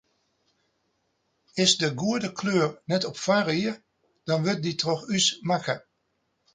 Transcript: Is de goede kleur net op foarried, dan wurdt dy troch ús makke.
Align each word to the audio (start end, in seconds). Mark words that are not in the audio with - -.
Is 1.63 1.77
de 1.81 1.89
goede 2.01 2.31
kleur 2.39 2.69
net 2.91 3.03
op 3.09 3.17
foarried, 3.25 3.77
dan 4.27 4.39
wurdt 4.45 4.63
dy 4.65 4.73
troch 4.81 5.03
ús 5.15 5.27
makke. 5.49 5.75